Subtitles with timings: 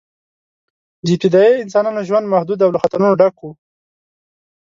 [1.05, 3.47] د ابتدایي انسانانو ژوند محدود او له خطرونو ډک و.